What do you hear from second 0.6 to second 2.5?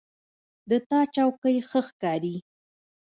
د تا چوکۍ ښه ښکاري